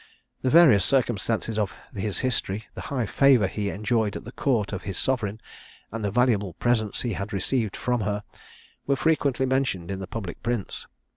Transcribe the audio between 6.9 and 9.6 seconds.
he had received from her, were frequently